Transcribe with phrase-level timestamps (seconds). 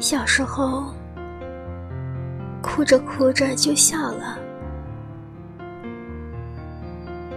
[0.00, 0.94] 小时候，
[2.62, 4.38] 哭着哭着就笑了；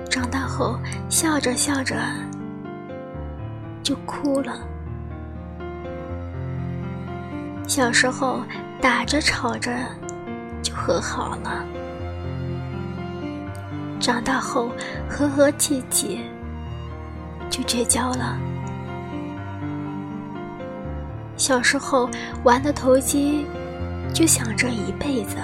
[0.10, 0.80] 长大后，
[1.10, 1.96] 笑着笑着
[3.82, 4.62] 就哭了。
[7.68, 8.42] 小时候，
[8.80, 9.74] 打着吵着
[10.62, 11.66] 就和好了；
[14.00, 14.70] 长大后，
[15.10, 16.22] 和和气气
[17.50, 18.38] 就绝交了。
[21.42, 22.08] 小时候
[22.44, 23.48] 玩的投机，
[24.14, 25.38] 就想着一辈子；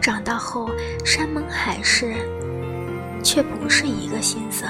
[0.00, 0.68] 长大后
[1.04, 2.16] 山盟海誓，
[3.22, 4.64] 却不是一个心思。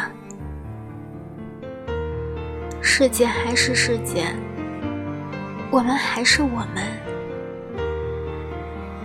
[2.83, 4.27] 世界还是世界，
[5.71, 6.85] 我们还是我们，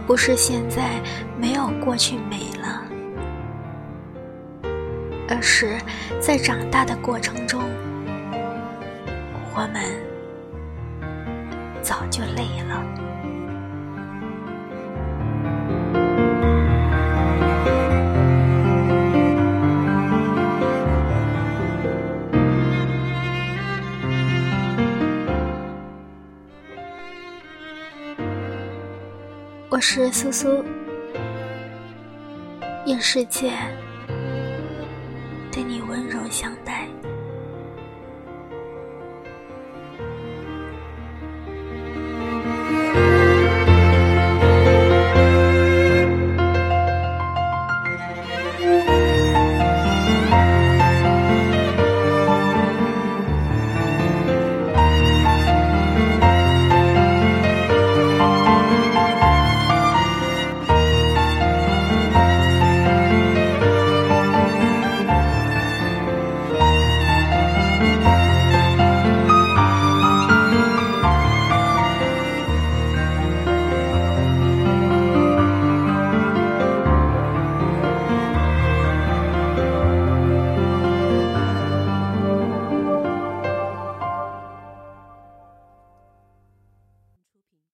[0.06, 1.02] 不是现在
[1.40, 2.84] 没有过去美了，
[5.30, 5.78] 而是
[6.20, 7.64] 在长大的过程中。
[9.54, 9.84] 我们
[11.82, 12.82] 早就累了。
[29.70, 30.64] 我是苏苏，
[32.86, 33.52] 愿世界
[35.52, 36.88] 对你温柔相待。